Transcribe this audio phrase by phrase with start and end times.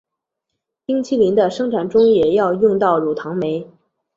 [0.83, 3.69] 冰淇淋的生产中也要用到乳糖酶。